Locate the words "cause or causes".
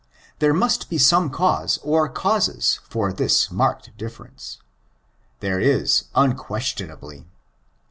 1.29-2.79